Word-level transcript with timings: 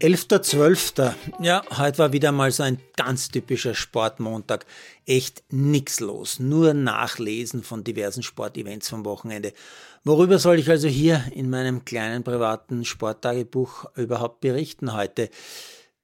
11.12. 0.00 1.12
Ja, 1.40 1.62
heute 1.76 1.98
war 1.98 2.12
wieder 2.14 2.32
mal 2.32 2.50
so 2.50 2.62
ein 2.62 2.78
ganz 2.96 3.28
typischer 3.28 3.74
Sportmontag. 3.74 4.64
Echt 5.04 5.42
nix 5.50 6.00
los. 6.00 6.38
Nur 6.38 6.72
Nachlesen 6.72 7.62
von 7.62 7.84
diversen 7.84 8.22
Sportevents 8.22 8.88
vom 8.88 9.04
Wochenende. 9.04 9.52
Worüber 10.02 10.38
soll 10.38 10.58
ich 10.58 10.70
also 10.70 10.88
hier 10.88 11.22
in 11.34 11.50
meinem 11.50 11.84
kleinen 11.84 12.24
privaten 12.24 12.86
Sporttagebuch 12.86 13.94
überhaupt 13.94 14.40
berichten 14.40 14.94
heute? 14.94 15.28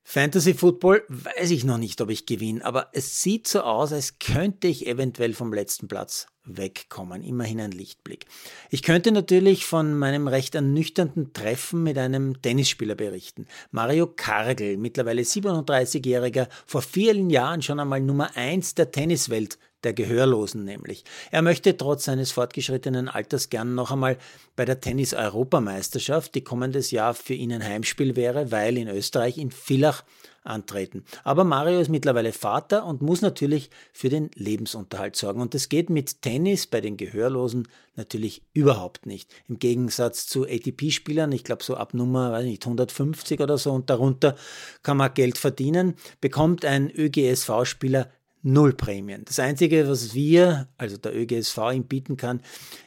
Fantasy 0.08 0.54
Football 0.54 1.02
weiß 1.08 1.50
ich 1.50 1.64
noch 1.64 1.78
nicht, 1.78 2.00
ob 2.00 2.10
ich 2.10 2.26
gewinne, 2.26 2.64
aber 2.64 2.90
es 2.92 3.22
sieht 3.22 3.48
so 3.48 3.62
aus, 3.62 3.92
als 3.92 4.20
könnte 4.20 4.68
ich 4.68 4.86
eventuell 4.86 5.34
vom 5.34 5.52
letzten 5.52 5.88
Platz 5.88 6.28
wegkommen. 6.44 7.24
Immerhin 7.24 7.60
ein 7.60 7.72
Lichtblick. 7.72 8.26
Ich 8.70 8.84
könnte 8.84 9.10
natürlich 9.10 9.66
von 9.66 9.98
meinem 9.98 10.28
recht 10.28 10.54
ernüchternden 10.54 11.32
Treffen 11.32 11.82
mit 11.82 11.98
einem 11.98 12.40
Tennisspieler 12.40 12.94
berichten. 12.94 13.48
Mario 13.72 14.06
Kargel, 14.06 14.76
mittlerweile 14.76 15.22
37-Jähriger, 15.22 16.46
vor 16.66 16.82
vielen 16.82 17.28
Jahren 17.28 17.62
schon 17.62 17.80
einmal 17.80 18.00
Nummer 18.00 18.36
1 18.36 18.76
der 18.76 18.92
Tenniswelt 18.92 19.58
der 19.86 19.94
Gehörlosen 19.94 20.64
nämlich. 20.64 21.04
Er 21.30 21.42
möchte 21.42 21.76
trotz 21.76 22.04
seines 22.04 22.32
fortgeschrittenen 22.32 23.08
Alters 23.08 23.50
gern 23.50 23.76
noch 23.76 23.92
einmal 23.92 24.18
bei 24.56 24.64
der 24.64 24.80
Tennis-Europameisterschaft, 24.80 26.34
die 26.34 26.42
kommendes 26.42 26.90
Jahr 26.90 27.14
für 27.14 27.34
ihn 27.34 27.52
ein 27.52 27.62
Heimspiel 27.62 28.16
wäre, 28.16 28.50
weil 28.50 28.76
in 28.78 28.88
Österreich 28.88 29.38
in 29.38 29.52
Villach 29.52 30.02
antreten. 30.42 31.04
Aber 31.24 31.44
Mario 31.44 31.80
ist 31.80 31.88
mittlerweile 31.88 32.32
Vater 32.32 32.84
und 32.84 33.00
muss 33.00 33.20
natürlich 33.20 33.70
für 33.92 34.08
den 34.08 34.30
Lebensunterhalt 34.34 35.14
sorgen. 35.14 35.40
Und 35.40 35.54
das 35.54 35.68
geht 35.68 35.88
mit 35.88 36.22
Tennis 36.22 36.66
bei 36.66 36.80
den 36.80 36.96
Gehörlosen 36.96 37.68
natürlich 37.94 38.42
überhaupt 38.52 39.06
nicht. 39.06 39.32
Im 39.48 39.58
Gegensatz 39.58 40.26
zu 40.26 40.44
ATP-Spielern, 40.44 41.32
ich 41.32 41.44
glaube 41.44 41.62
so 41.62 41.76
ab 41.76 41.94
Nummer 41.94 42.32
weiß 42.32 42.44
nicht, 42.44 42.64
150 42.64 43.40
oder 43.40 43.56
so 43.56 43.72
und 43.72 43.88
darunter 43.88 44.36
kann 44.82 44.96
man 44.96 45.14
Geld 45.14 45.38
verdienen, 45.38 45.94
bekommt 46.20 46.64
ein 46.64 46.90
ÖGSV-Spieler 46.90 48.10
null 48.46 48.72
Prämien. 48.72 49.24
Das 49.24 49.40
Einzige, 49.40 49.88
was 49.88 50.14
wir, 50.14 50.68
also 50.78 50.96
der 50.96 51.14
ÖGSV, 51.14 51.58
ihm 51.74 51.84
bieten 51.84 52.16
kann, 52.16 52.40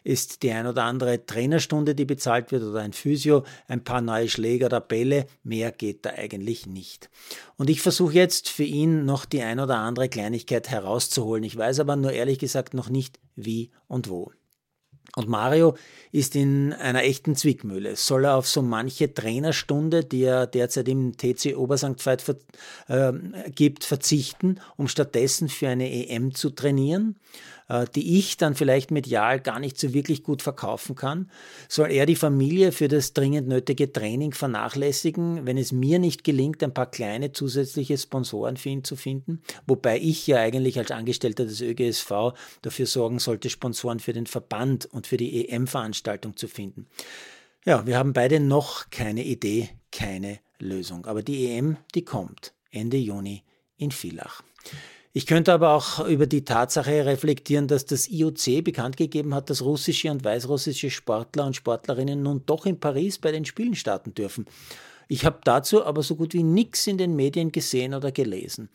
ist 0.03 0.41
die 0.41 0.51
ein 0.51 0.65
oder 0.65 0.85
andere 0.85 1.25
Trainerstunde, 1.25 1.95
die 1.95 2.05
bezahlt 2.05 2.51
wird 2.51 2.63
oder 2.63 2.79
ein 2.79 2.93
Physio, 2.93 3.43
ein 3.67 3.83
paar 3.83 4.01
neue 4.01 4.29
Schläger 4.29 4.67
oder 4.67 4.79
Bälle. 4.79 5.27
Mehr 5.43 5.71
geht 5.71 6.05
da 6.05 6.11
eigentlich 6.11 6.65
nicht. 6.65 7.09
Und 7.57 7.69
ich 7.69 7.81
versuche 7.81 8.13
jetzt 8.13 8.49
für 8.49 8.63
ihn 8.63 9.05
noch 9.05 9.25
die 9.25 9.41
ein 9.41 9.59
oder 9.59 9.77
andere 9.77 10.07
Kleinigkeit 10.07 10.69
herauszuholen. 10.69 11.43
Ich 11.43 11.57
weiß 11.57 11.81
aber 11.81 11.97
nur 11.97 12.13
ehrlich 12.13 12.39
gesagt 12.39 12.73
noch 12.73 12.89
nicht 12.89 13.19
wie 13.35 13.69
und 13.87 14.09
wo. 14.09 14.31
Und 15.15 15.27
Mario 15.27 15.75
ist 16.11 16.35
in 16.35 16.73
einer 16.73 17.03
echten 17.03 17.35
Zwickmühle. 17.35 17.95
Soll 17.95 18.25
er 18.25 18.35
auf 18.35 18.47
so 18.47 18.61
manche 18.61 19.13
Trainerstunde, 19.13 20.03
die 20.03 20.23
er 20.23 20.47
derzeit 20.47 20.87
im 20.87 21.17
TC 21.17 21.57
Obersankt 21.57 22.05
Veit 22.05 22.21
ver 22.21 22.35
äh, 22.87 23.13
gibt, 23.49 23.83
verzichten, 23.83 24.59
um 24.77 24.87
stattdessen 24.87 25.49
für 25.49 25.69
eine 25.69 25.89
EM 25.91 26.33
zu 26.33 26.51
trainieren? 26.51 27.15
Äh, 27.69 27.85
die 27.95 28.17
ich 28.17 28.35
dann 28.37 28.55
vielleicht 28.55 28.91
medial 28.91 29.39
gar 29.39 29.59
nicht 29.59 29.79
so 29.79 29.93
wirklich 29.93 30.23
gut 30.23 30.41
verkaufen 30.41 30.95
kann? 30.95 31.29
Soll 31.67 31.91
er 31.91 32.05
die 32.05 32.15
Familie 32.15 32.71
für 32.71 32.87
das 32.87 33.13
dringend 33.13 33.47
nötige 33.47 33.93
Training 33.93 34.33
vernachlässigen, 34.33 35.45
wenn 35.45 35.57
es 35.57 35.71
mir 35.71 35.99
nicht 35.99 36.23
gelingt, 36.23 36.63
ein 36.63 36.73
paar 36.73 36.89
kleine 36.89 37.31
zusätzliche 37.31 37.97
Sponsoren 37.97 38.57
für 38.57 38.69
ihn 38.69 38.83
zu 38.83 38.95
finden? 38.95 39.41
Wobei 39.67 39.99
ich 39.99 40.25
ja 40.25 40.37
eigentlich 40.37 40.79
als 40.79 40.91
Angestellter 40.91 41.45
des 41.45 41.61
ÖGSV 41.61 42.33
dafür 42.63 42.87
sorgen 42.87 43.19
sollte, 43.19 43.49
Sponsoren 43.49 43.99
für 43.99 44.13
den 44.13 44.25
Verband 44.25 44.87
und 44.87 45.05
für 45.05 45.17
die 45.17 45.47
EM-Veranstaltung 45.49 46.35
zu 46.35 46.47
finden. 46.47 46.87
Ja, 47.65 47.85
wir 47.85 47.97
haben 47.97 48.13
beide 48.13 48.39
noch 48.39 48.89
keine 48.89 49.23
Idee, 49.23 49.69
keine 49.91 50.39
Lösung. 50.57 51.05
Aber 51.05 51.21
die 51.21 51.51
EM, 51.51 51.77
die 51.93 52.03
kommt 52.03 52.53
Ende 52.71 52.97
Juni 52.97 53.43
in 53.77 53.91
Villach. 53.91 54.41
Ich 55.19 55.25
könnte 55.25 55.51
aber 55.51 55.71
auch 55.71 56.07
über 56.07 56.27
die 56.27 56.45
Tatsache 56.45 57.05
reflektieren, 57.05 57.67
dass 57.67 57.85
das 57.85 58.07
IOC 58.07 58.63
bekannt 58.63 58.95
gegeben 58.95 59.35
hat, 59.35 59.49
dass 59.49 59.61
russische 59.61 60.09
und 60.09 60.23
weißrussische 60.23 60.89
Sportler 60.89 61.45
und 61.45 61.57
Sportlerinnen 61.57 62.23
nun 62.23 62.43
doch 62.45 62.65
in 62.65 62.79
Paris 62.79 63.19
bei 63.19 63.33
den 63.33 63.43
Spielen 63.43 63.75
starten 63.75 64.13
dürfen. 64.13 64.45
Ich 65.09 65.25
habe 65.25 65.41
dazu 65.43 65.83
aber 65.83 66.03
so 66.03 66.15
gut 66.15 66.33
wie 66.33 66.43
nichts 66.43 66.87
in 66.87 66.97
den 66.97 67.17
Medien 67.17 67.51
gesehen 67.51 67.93
oder 67.93 68.13
gelesen. 68.13 68.69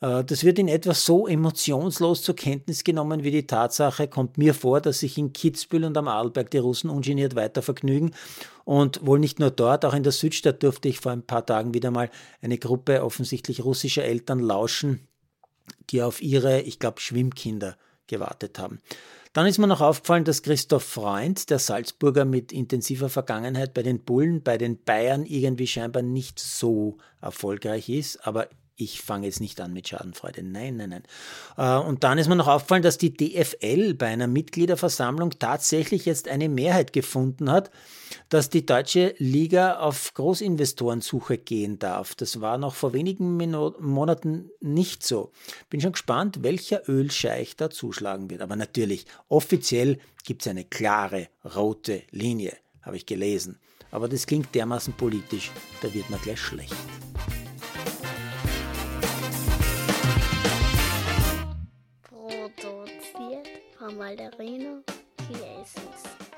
Äh, 0.00 0.24
das 0.24 0.44
wird 0.44 0.58
in 0.58 0.68
etwa 0.68 0.94
so 0.94 1.26
emotionslos 1.26 2.22
zur 2.22 2.36
Kenntnis 2.36 2.84
genommen 2.84 3.22
wie 3.22 3.30
die 3.30 3.46
Tatsache, 3.46 4.08
kommt 4.08 4.38
mir 4.38 4.54
vor, 4.54 4.80
dass 4.80 5.00
sich 5.00 5.18
in 5.18 5.34
Kitzbühel 5.34 5.84
und 5.84 5.98
am 5.98 6.08
Arlberg 6.08 6.50
die 6.52 6.56
Russen 6.56 6.88
ungeniert 6.88 7.34
weiter 7.34 7.60
vergnügen. 7.60 8.12
Und 8.64 9.04
wohl 9.04 9.18
nicht 9.18 9.40
nur 9.40 9.50
dort, 9.50 9.84
auch 9.84 9.92
in 9.92 10.04
der 10.04 10.12
Südstadt 10.12 10.62
durfte 10.62 10.88
ich 10.88 11.00
vor 11.00 11.12
ein 11.12 11.26
paar 11.26 11.44
Tagen 11.44 11.74
wieder 11.74 11.90
mal 11.90 12.08
eine 12.40 12.56
Gruppe 12.56 13.04
offensichtlich 13.04 13.62
russischer 13.62 14.04
Eltern 14.04 14.40
lauschen, 14.40 15.06
die 15.92 16.02
auf 16.02 16.22
ihre, 16.22 16.62
ich 16.62 16.78
glaube, 16.78 17.00
Schwimmkinder 17.00 17.76
gewartet 18.06 18.58
haben. 18.58 18.80
Dann 19.32 19.46
ist 19.46 19.58
mir 19.58 19.66
noch 19.66 19.80
aufgefallen, 19.80 20.24
dass 20.24 20.42
Christoph 20.42 20.82
Freund, 20.82 21.48
der 21.48 21.58
Salzburger 21.58 22.26
mit 22.26 22.52
intensiver 22.52 23.08
Vergangenheit 23.08 23.72
bei 23.72 23.82
den 23.82 24.00
Bullen, 24.00 24.42
bei 24.42 24.58
den 24.58 24.82
Bayern 24.82 25.24
irgendwie 25.24 25.66
scheinbar 25.66 26.02
nicht 26.02 26.38
so 26.38 26.98
erfolgreich 27.20 27.88
ist, 27.88 28.26
aber 28.26 28.48
ich 28.76 29.02
fange 29.02 29.26
jetzt 29.26 29.40
nicht 29.40 29.60
an 29.60 29.72
mit 29.72 29.88
Schadenfreude. 29.88 30.42
Nein, 30.42 30.76
nein, 30.76 30.90
nein. 30.90 31.02
Äh, 31.56 31.86
und 31.86 32.04
dann 32.04 32.18
ist 32.18 32.28
mir 32.28 32.36
noch 32.36 32.48
aufgefallen, 32.48 32.82
dass 32.82 32.98
die 32.98 33.14
DFL 33.14 33.94
bei 33.94 34.06
einer 34.06 34.26
Mitgliederversammlung 34.26 35.30
tatsächlich 35.38 36.04
jetzt 36.04 36.28
eine 36.28 36.48
Mehrheit 36.48 36.92
gefunden 36.92 37.50
hat, 37.50 37.70
dass 38.28 38.50
die 38.50 38.66
deutsche 38.66 39.14
Liga 39.18 39.78
auf 39.78 40.14
Großinvestorensuche 40.14 41.38
gehen 41.38 41.78
darf. 41.78 42.14
Das 42.14 42.40
war 42.40 42.58
noch 42.58 42.74
vor 42.74 42.92
wenigen 42.92 43.36
Monaten 43.36 44.50
nicht 44.60 45.04
so. 45.04 45.32
Bin 45.70 45.80
schon 45.80 45.92
gespannt, 45.92 46.42
welcher 46.42 46.88
Ölscheich 46.88 47.56
da 47.56 47.70
zuschlagen 47.70 48.30
wird. 48.30 48.42
Aber 48.42 48.56
natürlich, 48.56 49.06
offiziell 49.28 49.98
gibt 50.24 50.42
es 50.42 50.48
eine 50.48 50.64
klare 50.64 51.28
rote 51.54 52.02
Linie, 52.10 52.56
habe 52.82 52.96
ich 52.96 53.06
gelesen. 53.06 53.58
Aber 53.90 54.08
das 54.08 54.26
klingt 54.26 54.54
dermaßen 54.54 54.94
politisch, 54.94 55.50
da 55.82 55.92
wird 55.92 56.08
man 56.08 56.20
gleich 56.22 56.40
schlecht. 56.40 56.74
Von 63.82 63.98
Malderino 63.98 64.84
Chiesens. 65.26 66.31